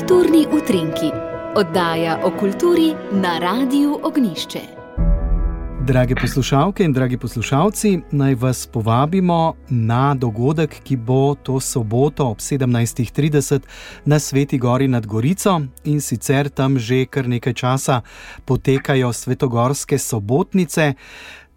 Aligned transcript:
Kulturni 0.00 0.46
utrinki, 0.52 1.10
oddaja 1.56 2.20
o 2.24 2.30
kulturi 2.40 2.94
na 3.12 3.38
Radiu 3.38 3.98
Ognišče. 4.02 4.60
Drage 5.86 6.14
poslušalke 6.14 6.84
in 6.84 6.92
dragi 6.92 7.18
poslušalci, 7.18 7.98
naj 8.10 8.34
vas 8.34 8.66
povabimo 8.66 9.54
na 9.68 10.14
dogodek, 10.14 10.78
ki 10.82 10.96
bo 10.96 11.34
to 11.34 11.60
soboto 11.60 12.30
ob 12.30 12.38
17:30 12.38 13.60
na 14.04 14.18
Sveti 14.18 14.58
Gori 14.58 14.88
nad 14.88 15.06
Gorico 15.06 15.60
in 15.84 16.00
sicer 16.00 16.48
tam 16.48 16.78
že 16.78 17.04
kar 17.04 17.28
nekaj 17.28 17.52
časa 17.52 18.00
potekajo 18.44 19.12
svetogorske 19.12 19.98
sobotnice. 19.98 20.94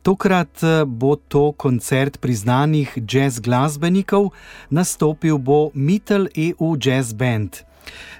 Tokrat 0.02 0.64
eh, 0.64 0.86
bo 0.86 1.16
to 1.16 1.52
koncert 1.52 2.20
priznanih 2.20 2.98
jazz 3.08 3.40
glasbenikov, 3.40 4.30
nastopil 4.70 5.38
bo 5.38 5.72
Mittel 5.74 6.28
EU 6.36 6.76
Jazz 6.76 7.14
Band. 7.14 7.73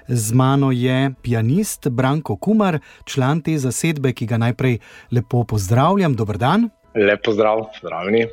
Z 0.08 0.32
mano 0.32 0.70
je 0.72 1.14
pianist 1.22 1.88
Branko 1.88 2.36
Kumar, 2.36 2.78
član 3.04 3.40
te 3.40 3.58
zasedbe, 3.58 4.12
ki 4.12 4.26
ga 4.26 4.38
najprej 4.38 4.78
lepo 5.12 5.44
pozdravljam. 5.44 6.14
Dobr 6.14 6.38
dan. 6.38 6.70
Lepo 6.94 7.32
zdrav, 7.32 7.66
zdravljeni. 7.80 8.26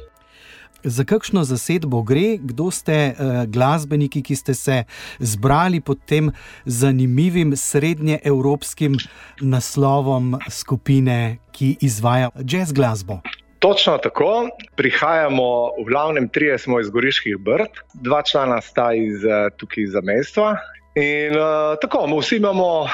Za 0.84 1.04
kakšno 1.06 1.44
zasedbo 1.44 2.02
gre, 2.02 2.38
kdo 2.42 2.72
ste 2.74 3.14
uh, 3.14 3.44
glasbeniki, 3.46 4.24
ki 4.26 4.36
ste 4.36 4.54
se 4.54 4.84
zbrali 5.20 5.82
pod 5.82 6.00
tem 6.06 6.32
zanimivim 6.66 7.54
srednjeevropskim 7.56 8.98
naslovom 9.42 10.40
skupine, 10.50 11.38
ki 11.52 11.76
izvaja 11.82 12.30
jazz 12.42 12.74
glasbo? 12.74 13.22
Točno 13.62 13.98
tako. 13.98 14.50
Prihajamo 14.76 15.78
v 15.78 15.86
glavnem 15.88 16.30
trije, 16.30 16.58
smo 16.58 16.80
iz 16.80 16.90
Goriških 16.90 17.38
brd, 17.38 17.78
dva 17.94 18.24
člana 18.26 18.62
sta 18.62 18.94
iz 18.94 19.26
eh, 19.26 19.50
tukaj 19.58 19.86
za 19.86 20.02
mestva. 20.02 20.58
In 20.96 21.38
uh, 21.38 21.78
tako, 21.82 22.04
vsi 22.20 22.36
imamo 22.42 22.84
uh, 22.84 22.90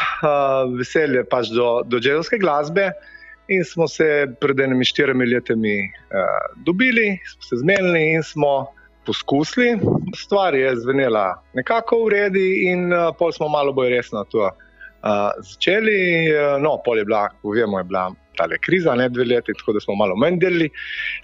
veselje 0.78 1.23
pač 1.26 1.50
do, 1.50 1.81
do 1.86 1.98
džezovske 1.98 2.38
glasbe. 2.38 2.92
In 3.50 3.64
smo 3.66 3.88
se 3.88 4.28
pred 4.42 4.59
enimi 4.59 4.86
štirimi 4.86 5.26
letami 5.26 5.78
uh, 5.88 6.62
dobili, 6.66 7.16
smo 7.31 7.42
se 7.42 7.58
zmenili 7.64 8.02
in 8.12 8.23
smo 8.23 8.67
poskusili. 9.06 9.80
Stvar 10.16 10.56
je 10.56 10.76
zvenela 10.76 11.42
nekako 11.54 12.04
v 12.06 12.09
redu, 12.14 12.44
in 12.70 12.94
uh, 12.94 13.09
pol 13.17 13.31
smo 13.31 13.48
malo 13.50 13.73
bolj 13.73 13.95
resno 13.95 14.26
to 14.30 14.45
uh, 14.45 15.32
začeli. 15.39 16.28
Uh, 16.30 16.61
no, 16.61 16.76
pol 16.86 17.02
je 17.02 17.06
bila, 17.08 17.30
vemo, 17.44 17.80
je 17.80 17.88
bila 17.88 18.11
ta 18.38 18.47
kriza, 18.61 18.95
ne 18.95 19.09
dve 19.09 19.25
leti, 19.25 19.55
tako 19.57 19.77
da 19.77 19.83
smo 19.83 19.95
malo 19.95 20.16
manj 20.16 20.39
delili. 20.39 20.69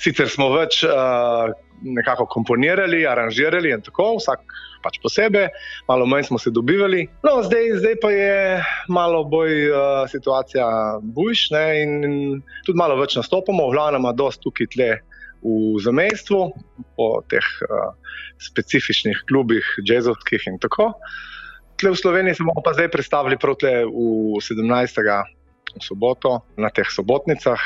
Sicer 0.01 0.29
smo 0.29 0.49
več 0.55 0.83
uh, 0.87 1.53
nekako 1.83 2.25
komponirali, 2.31 3.03
aranžirali 3.07 3.71
in 3.73 3.83
tako, 3.85 4.15
vsak 4.19 4.43
pač 4.83 4.99
posebej, 5.03 5.47
malo 5.87 6.05
manj 6.09 6.27
smo 6.27 6.39
se 6.39 6.51
dobivali. 6.51 7.05
No, 7.23 7.37
zdaj, 7.45 7.71
zdaj 7.79 7.97
pa 8.03 8.11
je 8.11 8.37
malo 8.91 9.23
bolj 9.23 9.69
uh, 9.71 10.03
situacija 10.11 10.67
bujša 11.15 11.63
in, 11.79 11.97
in 12.03 12.15
tudi 12.67 12.79
malo 12.79 12.99
več 12.99 13.17
nastopamo, 13.19 13.69
v 13.69 13.77
glavnem, 13.77 14.07
da 14.09 14.15
dosta 14.25 14.47
tukaj 14.47 14.71
tle. 14.75 14.93
V 15.43 15.75
zamestju, 15.83 16.53
po 16.95 17.07
teh 17.27 17.47
uh, 17.67 17.91
specifičnih 18.39 19.25
klubih, 19.27 19.65
jazzovskih 19.83 20.47
in 20.47 20.59
tako. 20.63 20.93
Tle 21.81 21.91
v 21.91 21.99
Sloveniji 21.99 22.39
smo 22.39 22.55
pa 22.63 22.71
zdaj 22.77 22.87
predstavili 22.93 23.35
proti 23.39 23.67
v 23.67 24.39
17 24.39 25.03
v 25.77 25.83
soboto 25.83 26.41
na 26.57 26.69
teh 26.69 26.87
sobotnicah, 26.89 27.61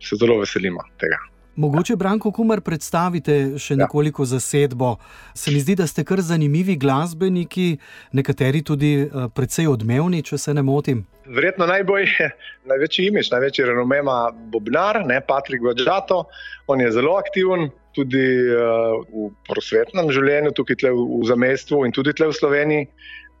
se 0.00 0.16
zelo 0.16 0.38
veselimo 0.40 0.80
tega. 1.00 1.20
Mogoče, 1.60 1.96
Branko 1.96 2.30
Kumar, 2.32 2.60
predstavite 2.64 3.34
še 3.60 3.74
ja. 3.74 3.82
nekoliko 3.82 4.24
zasedbo. 4.24 4.94
Se 5.36 5.50
mi 5.52 5.60
zdi, 5.60 5.74
da 5.76 5.86
ste 5.90 6.06
kar 6.08 6.22
zanimivi 6.24 6.76
glasbeniki, 6.80 7.74
nekateri 8.16 8.62
tudi 8.64 8.92
uh, 9.02 9.26
precej 9.34 9.68
odmevni, 9.68 10.22
če 10.24 10.38
se 10.38 10.54
ne 10.56 10.62
motim. 10.64 11.02
Verjetno 11.28 11.66
najbolj, 11.68 12.06
največji 12.70 13.10
imič, 13.10 13.32
največji 13.34 13.66
renom 13.68 13.92
ima 13.92 14.16
Bobnar, 14.54 15.02
ne 15.04 15.20
Patrik 15.26 15.66
Vajžato. 15.66 16.22
On 16.70 16.80
je 16.80 16.88
zelo 16.96 17.18
aktiven 17.20 17.68
tudi 17.98 18.24
uh, 18.54 19.02
v 19.10 19.28
prosvetnem 19.50 20.08
življenju, 20.14 20.54
tukaj 20.56 20.80
v, 20.86 20.94
v 20.94 21.28
zamestvu 21.28 21.82
in 21.84 21.92
tudi 21.92 22.14
v 22.14 22.30
Sloveniji 22.30 22.88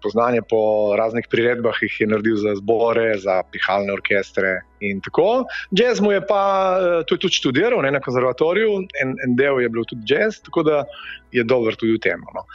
poznanje 0.02 0.42
po 0.48 0.94
raznih 0.98 1.26
priredbah, 1.30 1.76
jih 1.82 2.00
je 2.00 2.06
naredil 2.06 2.36
za 2.36 2.54
zbore, 2.58 3.14
za 3.18 3.42
pihalne 3.52 3.92
orkestre 3.92 4.60
in 4.80 5.00
tako. 5.00 5.44
Jazz 5.70 6.00
mu 6.00 6.12
je 6.12 6.20
pa 6.26 6.44
eh, 6.76 7.02
tudi 7.08 7.32
študiral 7.32 7.82
ne, 7.82 7.90
na 7.90 8.00
konzervatoriju, 8.00 8.76
en, 9.02 9.16
en 9.26 9.36
del 9.36 9.60
je 9.60 9.68
bil 9.68 9.84
tudi 9.88 10.14
jazz, 10.14 10.40
tako 10.44 10.62
da 10.62 10.84
je 11.32 11.44
dober 11.44 11.76
tudi 11.76 11.98
v 11.98 12.02
tem. 12.02 12.24
No. 12.34 12.46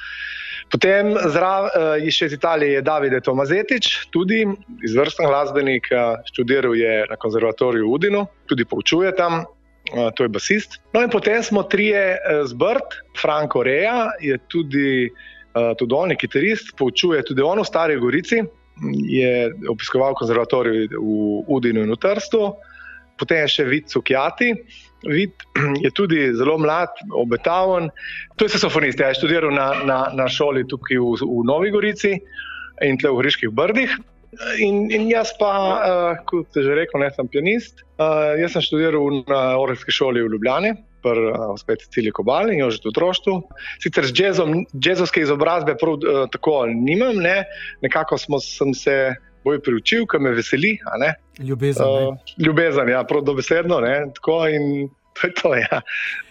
Potem 0.73 1.13
zraven 1.29 1.69
uh, 1.77 2.07
še 2.09 2.29
iz 2.29 2.33
Italije 2.33 2.79
je 2.79 2.85
David 2.85 3.13
Tomazetič, 3.23 4.09
tudi 4.13 4.41
izvrsten 4.85 5.27
glasbenik, 5.29 5.91
uh, 5.93 6.17
študiral 6.31 6.73
je 6.77 7.03
na 7.09 7.17
konzervatoriju 7.21 7.85
v 7.85 7.99
Udinu, 7.99 8.25
tudi 8.49 8.65
poučuje 8.65 9.13
tam. 9.15 9.45
To 9.85 10.25
je 10.25 10.31
basist. 10.33 10.79
No, 10.95 11.03
in 11.05 11.11
potem 11.13 11.43
smo 11.45 11.61
trije 11.69 12.17
uh, 12.17 12.41
zbrt, 12.49 12.97
Franko 13.21 13.61
Reja 13.61 14.09
je 14.17 14.39
tudi 14.49 15.13
tudi 15.79 15.95
on 15.95 16.11
je 16.11 16.17
kitarist, 16.19 16.73
poučuje 16.77 17.23
tudi 17.23 17.41
on 17.41 17.61
v 17.61 17.67
Stari 17.67 17.95
Gorici, 17.95 18.41
je 19.07 19.51
obiskoval 19.71 20.13
konzervatorij 20.13 20.87
v 20.91 21.43
Udinu 21.47 21.83
in 21.83 21.91
v 21.91 21.99
Trstu, 21.99 22.55
potem 23.19 23.45
je 23.45 23.53
še 23.59 23.63
Vid 23.69 23.87
Cukjati. 23.87 24.51
Vid 25.07 25.45
je 25.83 25.91
tudi 25.95 26.33
zelo 26.35 26.57
mlad, 26.57 26.91
obetaven. 27.11 27.89
To 28.35 28.45
je 28.45 28.55
saxofonist, 28.55 28.99
ja, 28.99 29.13
je 29.13 29.21
študiral 29.21 29.53
na, 29.55 29.71
na, 29.87 29.99
na 30.11 30.27
šoli 30.27 30.65
tukaj 30.67 30.99
v, 30.99 31.15
v 31.23 31.45
Novi 31.47 31.71
Gorici 31.71 32.17
in 32.83 32.99
tle 32.99 33.13
v 33.13 33.23
Hriških 33.23 33.53
Brdih. 33.55 33.95
In, 34.59 34.91
in 34.91 35.07
jaz 35.07 35.31
pa, 35.39 35.51
uh, 35.55 36.17
kot 36.27 36.49
ste 36.51 36.65
že 36.65 36.75
rekel, 36.75 36.99
ne 36.99 37.07
sem 37.15 37.27
pianist. 37.31 37.85
Uh, 37.95 38.35
jaz 38.35 38.51
sem 38.57 38.65
študiral 38.65 39.23
na 39.29 39.55
Orlovski 39.55 39.95
šoli 39.95 40.19
v 40.25 40.33
Ljubljani, 40.33 40.73
pri 41.05 41.29
uh, 41.29 41.77
Cecilii 41.85 42.13
Kobali 42.15 42.57
in 42.57 42.65
že 42.73 42.81
v 42.81 42.91
otroštvu. 42.91 43.37
Sicer 43.83 44.09
z 44.09 44.17
jazzom, 44.17 44.65
jazzovske 44.73 45.21
izobrazbe 45.21 45.77
prav 45.77 46.01
uh, 46.01 46.25
tako 46.33 46.65
nimam, 46.71 47.21
ne? 47.21 47.45
nekako 47.85 48.17
smo, 48.17 48.41
sem 48.41 48.73
se 48.73 49.13
bolj 49.45 49.61
priučil, 49.61 50.07
kar 50.09 50.19
me 50.19 50.33
veseli. 50.33 50.75
Ljubezen. 51.39 51.85
Uh, 51.85 52.35
ljubezen, 52.41 52.89
ja, 52.89 53.03
prav 53.05 53.21
dobesedno. 53.27 53.81
Tako 54.17 54.47
in 54.49 54.89
to 55.15 55.27
je 55.27 55.33
to. 55.41 55.55
Ja. 55.55 55.81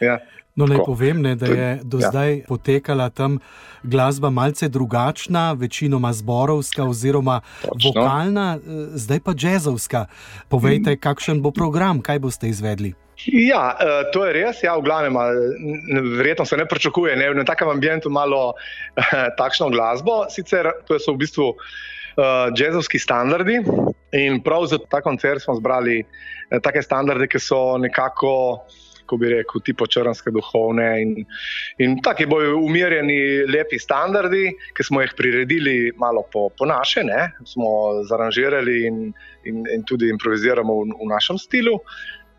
Ja. 0.01 0.19
No, 0.55 0.67
naj 0.71 0.85
povem, 0.87 1.23
ne, 1.23 1.35
da 1.35 1.47
je 1.47 1.69
do 1.83 1.99
ja. 1.99 2.09
zdaj 2.11 2.45
potekala 2.49 3.09
tam 3.11 3.39
glasba 3.83 4.31
malce 4.31 4.69
drugačna, 4.69 5.53
večinoma 5.53 6.13
zborovska 6.13 6.85
oziroma 6.85 7.41
Točno. 7.63 7.91
vokalna, 7.91 8.59
eh, 8.59 8.61
zdaj 8.95 9.21
pa 9.21 9.35
jazzovska. 9.39 10.07
Povejte, 10.49 10.97
kakšen 10.97 11.43
bo 11.43 11.51
program, 11.51 12.03
kaj 12.03 12.19
boste 12.19 12.49
izvedli? 12.49 12.95
Ja, 13.27 13.77
eh, 13.81 14.11
to 14.13 14.27
je 14.27 14.33
res. 14.33 14.63
Ja, 14.63 14.77
v 14.79 14.83
glavnem, 14.83 15.17
verjetno 16.19 16.45
se 16.45 16.57
ne 16.57 16.67
pričakuje 16.67 17.17
ne, 17.17 17.35
na 17.35 17.45
takem 17.45 17.69
ambientu 17.69 18.11
malo 18.11 18.55
takšno 19.41 19.71
glasbo. 19.71 20.25
Sicer 20.31 20.71
to 20.87 20.99
so 20.99 21.15
v 21.15 21.23
bistvu 21.27 21.51
uh, 21.51 22.51
jazzovski 22.55 22.99
standardi 22.99 23.59
in 24.13 24.43
prav 24.43 24.67
za 24.67 24.79
ta 24.79 25.01
koncert 25.03 25.43
smo 25.43 25.55
zbrali 25.59 26.03
uh, 26.03 26.59
take 26.63 26.83
standarde, 26.83 27.27
ki 27.27 27.39
so 27.39 27.79
nekako 27.79 28.63
kako 29.05 29.21
bi 29.21 29.31
rekel, 29.35 29.61
tipo 29.65 29.87
črnske 29.87 30.33
duhovne 30.33 30.89
in, 31.03 31.15
in 31.79 31.99
tako 32.03 32.27
bojo 32.33 32.59
umirjeni, 32.65 33.45
lepi 33.53 33.79
standardi, 33.79 34.49
ki 34.77 34.87
smo 34.89 35.05
jih 35.05 35.13
priredili 35.17 35.93
malo 36.01 36.25
po, 36.33 36.49
po 36.59 36.67
naše, 36.67 37.05
ne? 37.05 37.31
smo 37.45 38.03
zaranžirali 38.09 38.81
in, 38.89 39.01
in, 39.45 39.65
in 39.75 39.85
tudi 39.85 40.09
improviziramo 40.09 40.81
v, 40.81 40.93
v 40.97 41.09
našem 41.13 41.39
stilu. 41.39 41.79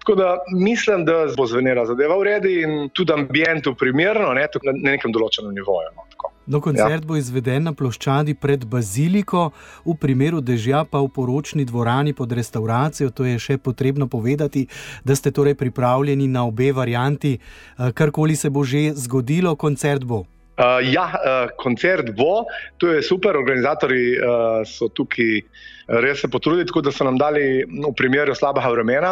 Tako 0.02 0.16
da 0.16 0.38
mislim, 0.54 1.06
da 1.06 1.25
bo 1.38 1.46
zvenela 1.50 1.86
zadeva 1.86 2.18
v 2.18 2.28
redu 2.28 2.50
in 2.50 2.90
tudi 2.94 3.14
ambient 3.14 3.66
v 3.66 3.74
primerno, 3.78 4.34
ne, 4.38 4.46
na 4.66 4.74
nekem 4.92 5.14
določenem 5.14 5.54
nivoju. 5.56 5.94
No, 5.95 6.34
No, 6.47 6.62
koncert 6.62 7.01
ja. 7.01 7.07
bo 7.07 7.18
izveden 7.18 7.63
na 7.65 7.74
ploščadi 7.74 8.36
pred 8.38 8.65
baziliko, 8.69 9.50
v 9.86 9.95
primeru 9.97 10.42
dežja 10.45 10.83
pa 10.89 11.01
v 11.01 11.09
poročni 11.09 11.65
dvorani 11.65 12.13
pod 12.13 12.31
restauracijo. 12.31 13.09
To 13.09 13.25
je 13.25 13.39
še 13.39 13.57
potrebno 13.57 14.07
povedati, 14.07 14.68
da 15.03 15.15
ste 15.15 15.31
torej 15.31 15.57
pripravljeni 15.57 16.27
na 16.27 16.45
obe 16.45 16.71
varianti. 16.71 17.38
Eh, 17.39 17.92
karkoli 17.92 18.36
se 18.36 18.50
bo 18.50 18.63
že 18.63 18.94
zgodilo, 18.94 19.56
koncert 19.56 20.06
bo. 20.06 20.25
Uh, 20.56 20.80
ja, 20.88 21.10
uh, 21.12 21.50
koncert 21.60 22.13
bo, 22.16 22.46
to 22.80 22.88
je 22.88 23.02
super, 23.04 23.36
organizatori 23.36 24.13
uh, 24.16 24.62
so 24.63 24.88
tukaj 24.88 25.42
res 25.88 26.22
se 26.24 26.30
potrudili, 26.31 26.66
tako 26.66 26.81
da 26.81 26.94
so 26.96 27.04
nam 27.04 27.18
dali 27.18 27.66
no, 27.68 27.90
v 27.90 27.98
primeru 28.00 28.36
slabega 28.36 28.72
vremena, 28.72 29.12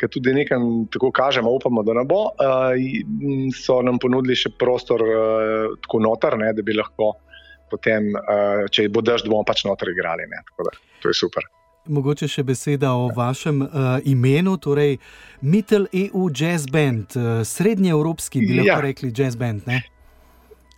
ki 0.00 0.08
tudi 0.10 0.32
nekaj 0.34 0.64
tako 0.94 1.12
kažemo, 1.14 1.52
upamo, 1.60 1.84
da 1.86 1.94
ne 2.00 2.04
bo. 2.08 2.22
Uh, 2.40 3.52
so 3.54 3.82
nam 3.84 4.00
ponudili 4.00 4.38
še 4.38 4.54
prostor 4.58 5.04
uh, 5.04 5.76
tako 5.84 6.02
noter, 6.08 6.38
ne, 6.40 6.50
da 6.56 6.64
bi 6.64 6.78
lahko 6.78 7.12
potem, 7.70 8.10
uh, 8.16 8.66
če 8.72 8.88
bo 8.90 9.04
dež, 9.04 9.28
bomo 9.28 9.44
pač 9.46 9.66
noter 9.68 9.92
igrali. 9.92 10.26
Ne, 10.32 10.42
da, 10.64 10.74
to 11.04 11.12
je 11.12 11.20
super. 11.20 11.46
Mogoče 11.90 12.26
še 12.28 12.42
beseda 12.44 12.92
o 12.96 13.08
vašem 13.12 13.62
uh, 13.64 13.94
imenu, 14.08 14.56
torej 14.60 14.98
Mittel 15.44 15.88
EU 15.92 16.28
Jazz 16.32 16.66
Band, 16.72 17.16
uh, 17.16 17.40
srednjeevropski, 17.46 18.42
bi 18.42 18.60
lahko 18.60 18.76
ja. 18.78 18.82
rekli 18.84 19.12
jazz 19.12 19.36
band. 19.36 19.68
Ne? 19.68 19.84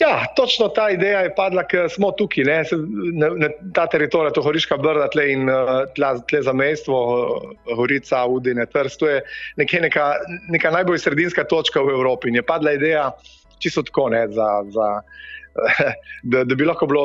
Ja, 0.02 0.24
točno 0.36 0.68
ta 0.68 0.88
ideja 0.90 1.20
je 1.22 1.34
padla, 1.34 1.62
ker 1.68 1.86
smo 1.90 2.10
tukaj, 2.18 2.44
ne, 2.48 2.56
ne, 3.20 3.28
ne, 3.38 3.50
ta 3.74 3.84
teritorij, 3.86 4.32
to 4.34 4.42
Horiška 4.42 4.76
brda 4.82 5.06
tle 5.12 5.28
in 5.30 5.50
tle, 5.94 6.10
tle 6.30 6.40
za 6.42 6.54
mestvo, 6.56 6.96
Horica, 7.78 8.24
Udine, 8.26 8.66
Trst, 8.66 8.98
to 8.98 9.10
je 9.10 9.20
nekaj, 9.62 9.84
neka, 9.86 10.08
neka 10.50 10.72
najbolj 10.74 10.98
sredinska 11.04 11.44
točka 11.46 11.84
v 11.86 11.94
Evropi. 11.94 12.32
In 12.32 12.40
je 12.40 12.46
padla 12.46 12.74
ideja 12.78 13.12
čisto 13.62 13.82
tako, 13.86 14.08
ne, 14.12 14.26
za, 14.28 14.48
za, 14.74 14.88
da, 16.32 16.44
da 16.44 16.54
bi 16.54 16.64
lahko 16.64 16.86
bilo 16.86 17.02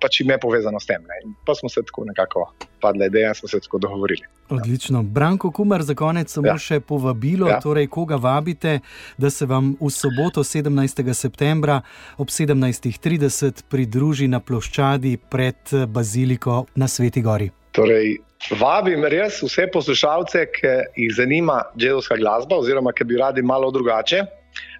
pač 0.00 0.20
ime 0.20 0.38
povezano 0.40 0.80
s 0.80 0.86
tem. 0.86 1.02
Ne. 1.02 1.34
Pa 1.46 1.54
smo 1.54 1.68
se 1.68 1.82
tako 1.82 2.04
nekako 2.04 2.46
padla 2.80 3.06
ideja 3.06 3.28
in 3.28 3.34
smo 3.34 3.48
se 3.48 3.60
tako 3.60 3.78
dogovorili. 3.78 4.22
Odlično. 4.48 5.02
Branko 5.02 5.50
Kumar, 5.50 5.82
za 5.82 5.94
konec 5.94 6.32
samo 6.32 6.46
ja. 6.46 6.58
še 6.58 6.80
povabilo, 6.80 7.48
ja. 7.48 7.60
torej 7.60 7.86
koga 7.86 8.16
vabite, 8.16 8.78
da 9.18 9.30
se 9.30 9.46
vam 9.46 9.74
v 9.80 9.90
soboto 9.90 10.44
17. 10.44 11.12
septembra 11.14 11.80
ob 12.18 12.28
17.30 12.28 13.64
pridruži 13.70 14.28
na 14.28 14.40
ploščadi 14.40 15.16
pred 15.30 15.74
baziliko 15.88 16.64
na 16.74 16.88
Sveti 16.88 17.22
Gori. 17.22 17.50
Torej, 17.74 18.18
vabim 18.60 19.04
res 19.10 19.40
vse 19.42 19.66
poslušalce, 19.72 20.46
ki 20.54 20.74
jih 21.02 21.14
zanima 21.16 21.62
džedovska 21.76 22.16
glasba, 22.20 22.60
oziroma 22.62 22.92
ki 22.92 23.08
bi 23.08 23.18
radi 23.18 23.42
malo 23.42 23.70
drugače 23.74 24.22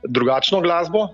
drugačno 0.08 0.60
glasbo. 0.60 1.08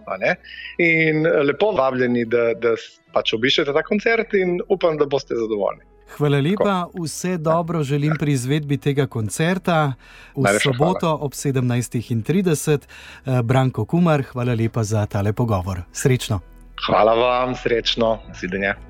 In 0.78 1.26
lepo 1.46 1.72
vabljeni, 1.76 2.24
da, 2.24 2.50
da 2.54 2.74
pač 3.12 3.34
obišete 3.34 3.72
ta 3.72 3.82
koncert 3.82 4.34
in 4.34 4.60
upam, 4.68 4.98
da 4.98 5.06
boste 5.06 5.34
zadovoljni. 5.34 5.86
Hvala 6.16 6.40
lepa, 6.40 6.86
vse 7.02 7.36
dobro 7.38 7.82
želim 7.82 8.16
pri 8.18 8.32
izvedbi 8.32 8.78
tega 8.78 9.06
koncerta 9.06 9.92
v 10.34 10.42
Najlepša 10.42 10.72
soboto 10.72 11.06
hvala. 11.06 11.18
ob 11.20 11.32
17.30. 11.32 12.78
Eh, 13.26 13.42
Branko 13.42 13.84
Kumar, 13.84 14.22
hvala 14.22 14.54
lepa 14.54 14.82
za 14.82 15.06
tale 15.06 15.32
pogovor. 15.32 15.82
Srečno. 15.92 16.40
Hvala 16.86 17.14
vam, 17.14 17.54
srečno, 17.54 18.18
nasvidenje. 18.28 18.89